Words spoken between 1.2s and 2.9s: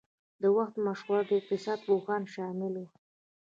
اقتصاد پوهان شامل وو.